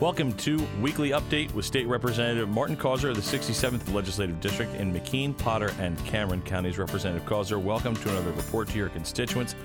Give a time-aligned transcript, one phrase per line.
[0.00, 4.92] Welcome to Weekly Update with State Representative Martin Causer of the 67th Legislative District in
[4.92, 6.78] McKean, Potter, and Cameron Counties.
[6.78, 9.56] Representative Causer, welcome to another report to your constituents.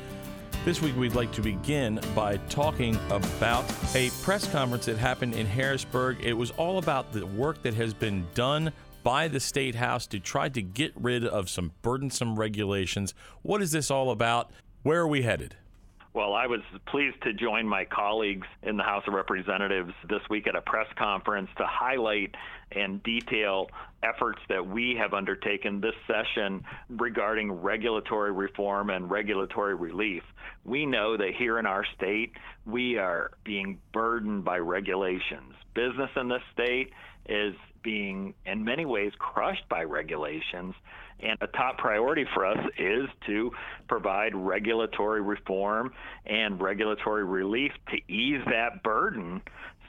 [0.65, 3.65] This week, we'd like to begin by talking about
[3.95, 6.17] a press conference that happened in Harrisburg.
[6.23, 8.71] It was all about the work that has been done
[9.03, 13.13] by the State House to try to get rid of some burdensome regulations.
[13.41, 14.51] What is this all about?
[14.81, 15.55] Where are we headed?
[16.13, 20.45] Well, I was pleased to join my colleagues in the House of Representatives this week
[20.45, 22.35] at a press conference to highlight
[22.73, 23.69] and detail
[24.03, 30.23] efforts that we have undertaken this session regarding regulatory reform and regulatory relief.
[30.63, 32.33] We know that here in our state,
[32.65, 35.53] we are being burdened by regulations.
[35.73, 36.91] Business in this state
[37.27, 40.75] is being, in many ways, crushed by regulations.
[41.19, 43.51] And a top priority for us is to
[43.87, 45.93] provide regulatory reform
[46.25, 49.41] and regulatory relief to ease that burden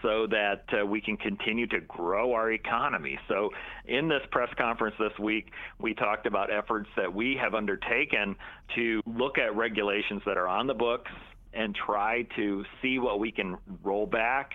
[0.03, 3.19] so that uh, we can continue to grow our economy.
[3.29, 3.51] So,
[3.87, 8.37] in this press conference this week, we talked about efforts that we have undertaken
[8.75, 11.11] to look at regulations that are on the books
[11.55, 14.53] and try to see what we can roll back,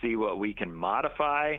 [0.00, 1.56] see what we can modify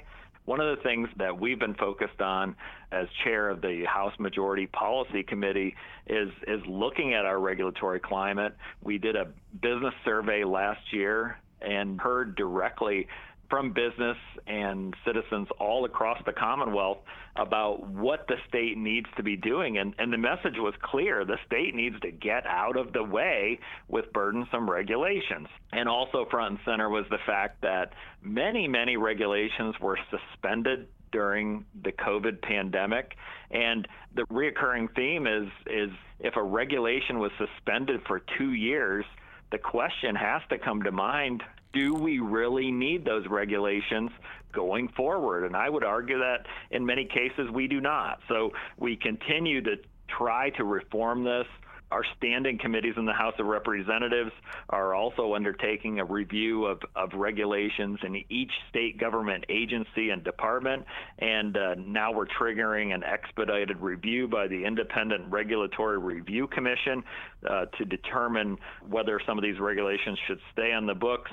[0.48, 2.56] one of the things that we've been focused on
[2.94, 5.76] as chair of the House Majority Policy Committee
[6.08, 8.56] is is looking at our regulatory climate.
[8.82, 9.28] We did a
[9.62, 13.08] business survey last year and heard directly
[13.50, 17.00] from business and citizens all across the Commonwealth
[17.36, 19.78] about what the state needs to be doing.
[19.78, 23.60] And, and the message was clear the state needs to get out of the way
[23.88, 25.48] with burdensome regulations.
[25.72, 31.66] And also, front and center was the fact that many, many regulations were suspended during
[31.84, 33.16] the COVID pandemic.
[33.52, 35.90] And the reoccurring theme is, is
[36.20, 39.06] if a regulation was suspended for two years,
[39.52, 44.12] the question has to come to mind do we really need those regulations
[44.54, 45.46] going forward?
[45.46, 48.20] And I would argue that in many cases we do not.
[48.28, 49.76] So we continue to
[50.08, 51.46] try to reform this.
[51.90, 54.32] Our standing committees in the House of Representatives
[54.70, 60.84] are also undertaking a review of, of regulations in each state government agency and department.
[61.20, 67.04] And uh, now we're triggering an expedited review by the Independent Regulatory Review Commission
[67.50, 68.58] uh, to determine
[68.90, 71.32] whether some of these regulations should stay on the books.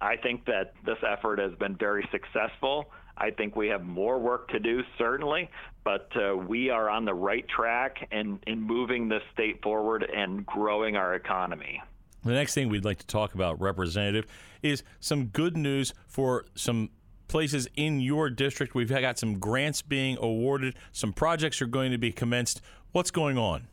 [0.00, 2.86] I think that this effort has been very successful.
[3.18, 5.48] I think we have more work to do, certainly,
[5.84, 10.44] but uh, we are on the right track in, in moving the state forward and
[10.44, 11.82] growing our economy.
[12.24, 14.26] The next thing we'd like to talk about, Representative,
[14.62, 16.90] is some good news for some
[17.28, 18.74] places in your district.
[18.74, 22.60] We've got some grants being awarded, some projects are going to be commenced.
[22.92, 23.68] What's going on?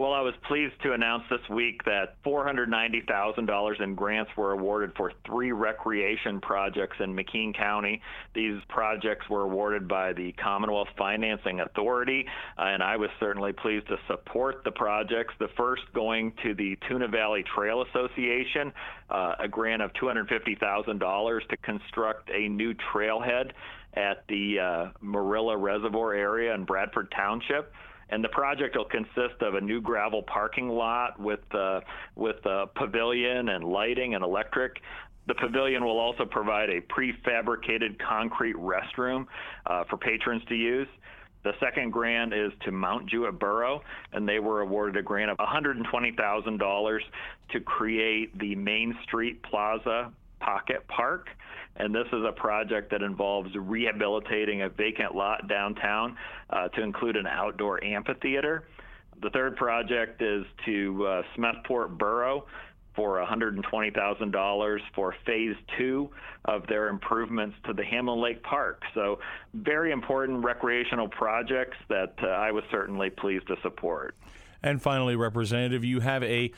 [0.00, 5.12] Well, I was pleased to announce this week that $490,000 in grants were awarded for
[5.26, 8.00] three recreation projects in McKean County.
[8.34, 12.24] These projects were awarded by the Commonwealth Financing Authority,
[12.58, 15.34] uh, and I was certainly pleased to support the projects.
[15.38, 18.72] The first going to the Tuna Valley Trail Association,
[19.10, 23.50] uh, a grant of $250,000 to construct a new trailhead
[23.92, 27.70] at the uh, Marilla Reservoir area in Bradford Township
[28.10, 31.80] and the project will consist of a new gravel parking lot with uh,
[32.16, 34.80] with a pavilion and lighting and electric.
[35.26, 39.26] The pavilion will also provide a prefabricated concrete restroom
[39.66, 40.88] uh, for patrons to use.
[41.42, 43.82] The second grant is to Mount Jewett Borough,
[44.12, 46.98] and they were awarded a grant of $120,000
[47.52, 51.28] to create the Main Street Plaza Pocket Park.
[51.76, 56.16] And this is a project that involves rehabilitating a vacant lot downtown
[56.50, 58.64] uh, to include an outdoor amphitheater.
[59.22, 62.46] The third project is to uh, Smethport Borough
[62.96, 66.10] for $120,000 for phase two
[66.46, 68.82] of their improvements to the Hamlin Lake Park.
[68.94, 69.20] So,
[69.54, 74.16] very important recreational projects that uh, I was certainly pleased to support.
[74.62, 76.52] And finally, Representative, you have a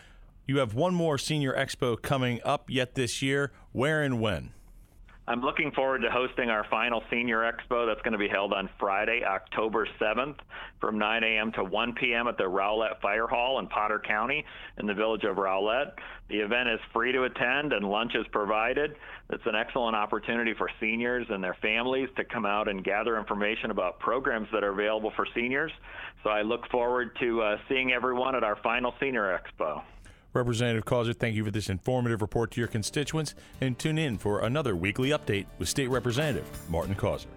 [0.47, 3.53] you have one more senior expo coming up yet this year.
[3.73, 4.53] Where and when?
[5.29, 8.69] I'm looking forward to hosting our final Senior Expo that's going to be held on
[8.81, 10.35] Friday, October 7th
[10.81, 11.53] from 9 a.m.
[11.53, 12.27] to 1 p.m.
[12.27, 14.45] at the Roulette Fire Hall in Potter County
[14.79, 15.95] in the village of Roulette.
[16.29, 18.97] The event is free to attend and lunch is provided.
[19.31, 23.71] It's an excellent opportunity for seniors and their families to come out and gather information
[23.71, 25.71] about programs that are available for seniors.
[26.25, 29.83] So I look forward to uh, seeing everyone at our final Senior Expo.
[30.35, 34.41] Representative Causer, thank you for this informative report to your constituents and tune in for
[34.41, 37.29] another weekly update with State Representative Martin Causer.